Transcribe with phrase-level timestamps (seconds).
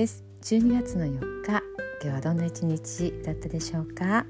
[0.00, 0.24] です。
[0.44, 1.62] 12月の4日
[2.02, 4.24] 今日はどんな一日だったでしょうか？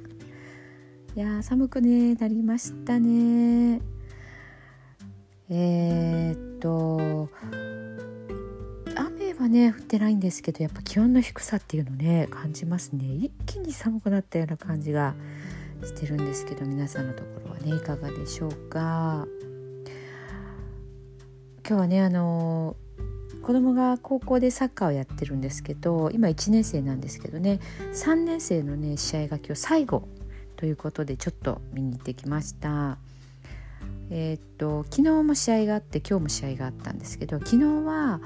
[1.14, 3.80] いや寒くねなりましたね。
[5.48, 7.28] えー、っと
[8.96, 13.04] 雨はね降ってないんですけどやっぱ気温の低さっていうのね感じますね。
[13.06, 15.14] 一気に寒くなったような感じが
[15.84, 19.24] してるんですけど皆さんのところはねいかがでしょうか？
[21.64, 22.74] 今日はねあの
[23.42, 27.60] 子供が高校でサッカーをやってるんですけど今1年生なんですけどね
[27.92, 30.08] 3年生のね試合が今日最後
[30.56, 32.98] ということでちょっと見に行ってきました。
[34.12, 38.20] えー、っと昨日も試合があって今日も試合があったんですけど昨日は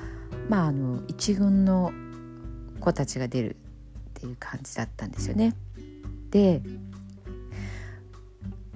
[0.48, 1.92] まああの1軍の
[2.80, 3.56] 子たちが出るっ
[4.14, 5.54] ていう感じだったんですよね。
[6.30, 6.62] で、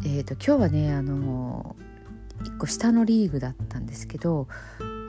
[0.04, 1.74] えー、と今日はねあの
[2.44, 4.46] 1個下のリーグだったんですけど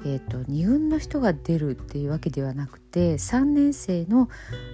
[0.06, 4.30] えーと、2軍の人が出るっていうわけではなくて3年生の、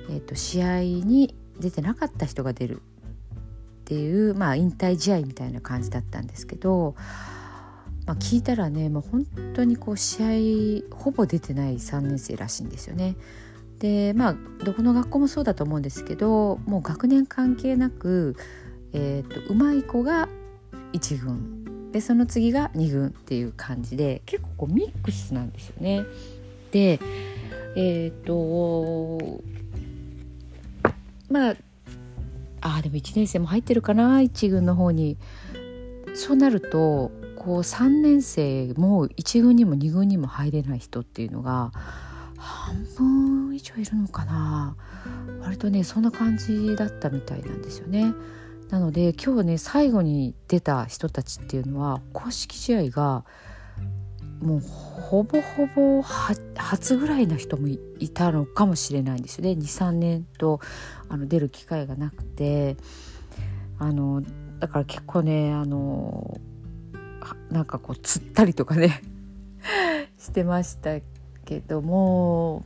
[0.09, 2.81] えーと、試合に出てなかった人が出るっ
[3.85, 6.95] ていう、まあ、引退試合みたいな感じだったんですけど、
[8.05, 13.15] まあ、聞いたらねもう本当にこう試合ほぼ出てない3年生らしいんですよね。
[13.79, 18.37] でまあどこの学校もそうだと思うんですけどもう学年関係なく、
[18.93, 20.29] えーと、と上手い子が
[20.93, 21.64] 1軍
[21.95, 26.03] でその次が2軍っていう感じで結構こうミックスなんですよね。
[26.71, 26.99] で
[27.77, 29.41] えっ、と
[31.29, 31.55] まあ
[32.59, 35.15] あでも1年生も入ってるかな1軍の方に。
[36.15, 41.71] そうなるとこう3年生も1軍にも2軍にも入れない人っていうのが
[42.37, 44.77] 半分以上いるのかな
[45.41, 48.13] 割とねそんな感じだったみたいなんですよね。
[48.69, 53.23] なので今日ね最後に出た人たちっていうのは公式試合が
[54.41, 59.51] もうほぼほぼ初ぐらいの人もいたのかもしれないんですよね。
[59.51, 60.59] 23年と
[61.09, 62.77] あの出る機会がなくて。
[63.77, 64.23] あの
[64.59, 66.39] だから結構ねあの
[67.51, 69.01] なんかこうつったりとかね
[70.17, 70.99] してました
[71.43, 72.63] けども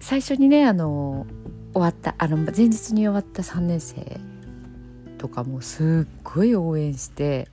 [0.00, 1.26] 最初にねあの
[1.72, 4.20] 終わったあの前日に終わった3年生
[5.24, 7.48] とかもすっごい応援して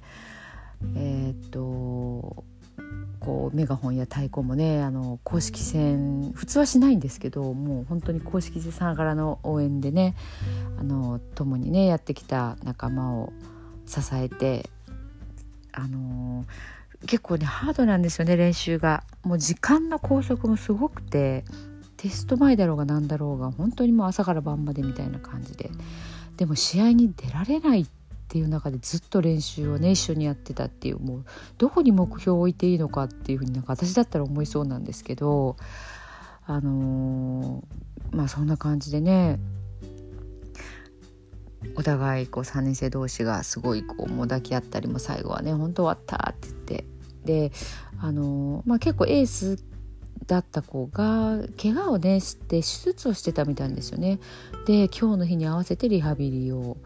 [0.98, 2.44] えっ、と
[3.22, 10.16] こうメガホンや太鼓もねあの公式戦普通はしないんですけどもう本当に公式戦さながらの応援でね
[10.78, 13.32] あの共にねやってきた仲間を
[13.86, 14.70] 支えて
[15.72, 16.44] あの
[17.06, 19.04] 結構ねハードなんですよね練習が。
[19.24, 21.46] もう時間の拘束もすごくて
[21.96, 25.72] テスト前だろうが何だろうが本当にもう朝から晩までみたいな感じで。
[26.38, 27.86] でも試合に出られないっ
[28.28, 31.26] ていう中でずっと練習をね一緒にやってたっていうもう
[31.58, 35.58] どこに目標を置いていいのかっていうふうになんか私だったら思いそうなんですけど
[36.46, 39.40] あのー、まあそんな感じでね
[41.76, 46.86] お互いこう3年生同士がすごいこうもう抱き合ったりも最後はね「本当終わった」って言って
[47.26, 47.52] で
[48.00, 49.64] あのー、まあ、結構エース
[50.28, 54.20] だった子が怪我をねして手術をしてたみたいんですよね。
[54.66, 56.78] で今日の日に合わせてリハビリを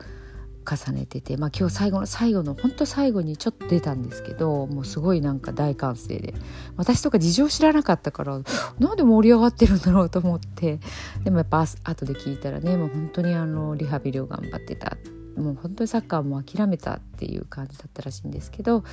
[0.65, 6.33] 重ねてて、まあ、今日最後の最後の本当最後にちょっと出たんですけどもうすごいなんか大歓声で。
[6.75, 8.41] 私とか事情知らなかったから
[8.79, 10.79] なんで盛り上がってるんだろうと思って。
[11.23, 14.97] でもやっぱ後で聞いたらねもう本当にあのリハビリを頑張ってた。
[15.37, 18.85] もう本当にサッカーも諦めたっていう感じだったらしいんですけど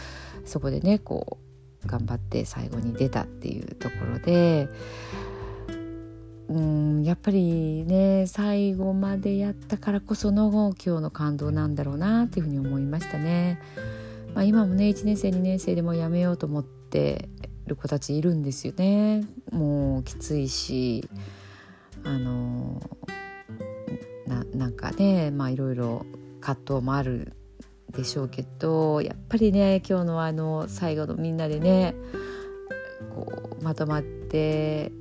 [0.44, 1.41] そこでねこう
[1.86, 4.68] 頑張って最後に出たっていうところで
[6.48, 13.58] うんやっぱりね最後までやったからこその今日の感動なんだろうなっていうふうに思いましたね。
[14.34, 17.28] まあ、今もね1年生2年生でもやめようと思って
[17.66, 19.24] る子たちいるんですよね。
[19.50, 21.08] もうきついし
[22.04, 22.82] あの
[24.26, 26.04] ななんかねまあいろいろ
[26.40, 27.34] 葛藤もある
[27.92, 31.94] でしょうけどやっぱりね今日のあの最後のみんなでね
[33.14, 34.92] こうまとまって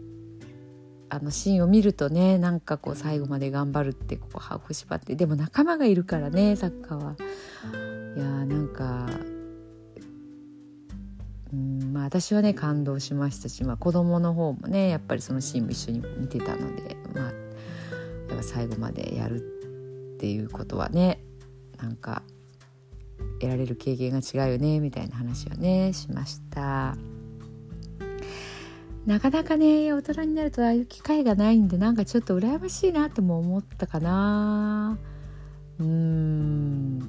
[1.09, 7.15] あのシーンを見るとねなんかこう最後まで頑張るってこう歯を縛ってでも仲間がいるからねサッカーは。
[8.15, 9.07] いやーなんか
[11.53, 17.31] うんまあ私はね感動しましたし、まあ、子供の方もねやっぱりそのシーンも一緒に見てたのでまあや
[18.35, 19.38] っぱ最後までやる
[20.15, 21.23] っていうことはね
[21.81, 22.23] なんか
[23.41, 26.95] 得られる経験が違うよねみたいな話をねしました。
[29.05, 34.99] なかなかね大人になるとああいう機会がないんでなんかちょっと羨ましいなとも思ったかな。
[35.79, 36.99] うん。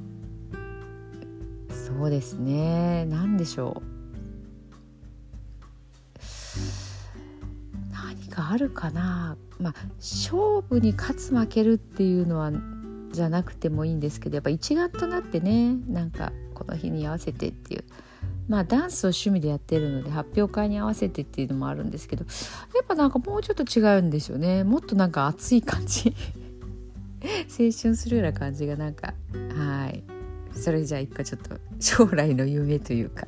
[1.68, 3.04] そうですね。
[3.04, 3.92] 何でしょう。
[7.92, 9.36] 何かあるかな。
[9.58, 12.50] まあ勝負に勝つ負けるっていうのは
[13.12, 17.84] じゃなくてもいいんですけどやっぱ一丸となってねなんかこの日に合わせてっていう。
[18.48, 22.24] まあダンスを趣味でやってるので発表会に合わせてっていうのもあるんですけど
[22.74, 24.64] やっぱなんかもうちょっと違うんですよね。
[24.64, 26.14] もっとなんか熱い感じ。
[27.48, 29.14] 青春するような感じがなんか
[29.56, 30.02] はい。
[30.54, 33.26] それじゃあ一個ちょっと将来の夢というか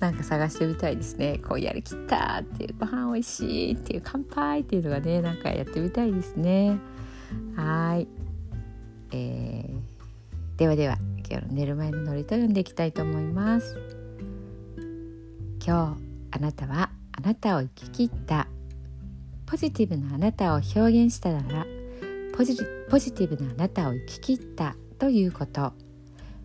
[0.00, 1.38] なんか探してみたいですね。
[1.38, 2.74] こうやりきったっていう。
[2.78, 4.02] ご飯おいしいっていう。
[4.02, 6.78] 乾杯っていうのがねなんかやってみたいですね。
[7.56, 8.08] はい。
[9.12, 10.98] えー、ではでは
[11.28, 13.78] 今日の寝る前のノリと読んでいきたいと思います。
[15.64, 18.46] 今日あなたはあなたを生き切った。
[19.46, 21.66] ポジティブなあなたを表現したなら
[22.36, 22.56] ポジ
[22.88, 25.72] ポジティブなあなたを生き切ったということ。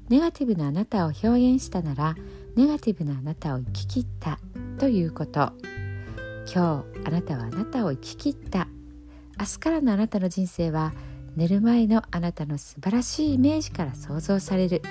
[0.10, 2.16] ネガティブなあなたを表現したなら
[2.56, 4.40] ネガティブなあなたを生き切った
[4.78, 5.52] ということ。
[6.52, 8.68] 今日あなたはあなたを生き切った。
[9.40, 10.94] 明日からのあなたの人生は
[11.36, 14.82] 寝る前のあなたの素晴らしいイメージから想像される。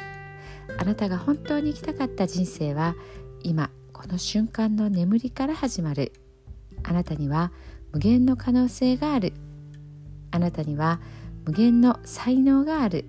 [0.79, 2.95] あなたが本当に生きたかった人生は
[3.43, 6.13] 今この瞬間の眠りから始まる。
[6.83, 7.51] あなたには
[7.93, 9.33] 無限の可能性がある。
[10.33, 11.01] あなたには
[11.47, 13.07] 無限の才能がある。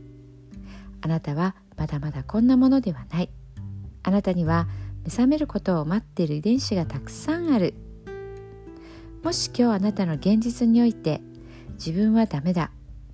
[1.01, 3.29] あなたはまだまだこんなものではない。
[4.03, 4.67] あなたには
[5.03, 7.73] 目覚めることを待っている遺伝子がたくさんある。
[9.23, 11.19] もし今日あなたの現実において
[11.73, 12.71] 自分はダメだ。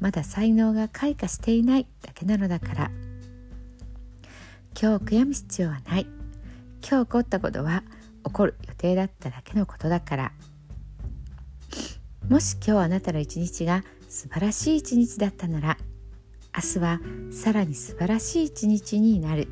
[0.00, 2.90] まだ才能が開花していないだけなのだから。
[4.80, 6.06] 今日悔やむ必要はない。
[6.82, 7.82] 今日起こったことは
[8.24, 10.32] 起こる予定だっただけのことだから。
[12.28, 15.78] もし今日あなたの一日が素晴らしい一日だったなら
[16.54, 17.00] 明日は
[17.30, 19.48] さらに素晴らしい一日になる。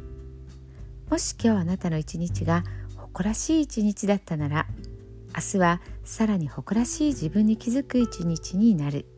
[1.10, 2.64] もし今日あなたの一日が
[2.96, 4.66] 誇らしい一日だったなら
[5.34, 9.17] 明日はさらに誇らしい自分に気づく一日になる。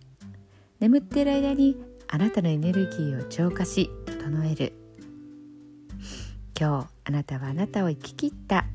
[0.81, 4.73] 眠っている間にあなたのエネルギーを浄化し整える。
[6.59, 8.65] 今日あなたはあなたを生き切った。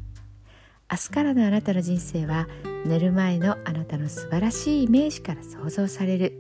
[0.89, 2.47] 明日からのあなたの人生は
[2.85, 6.33] 寝る前のあなたの素晴らしいイメージから想像される。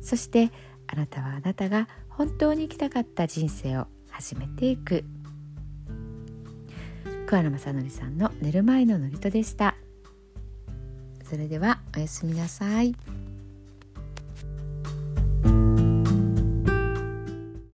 [0.00, 0.52] そして
[0.86, 5.04] あなたはあなたが本当に生きたかった人生を始めていく。
[7.26, 9.74] 桑名正則さんの寝る前の祝詞でした。
[11.28, 12.94] それではおやすみなさい。